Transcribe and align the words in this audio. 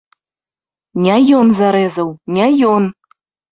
Не 1.03 1.19
ён 1.41 1.53
зарэзаў, 1.61 2.09
не 2.39 2.51
ён! 2.73 2.83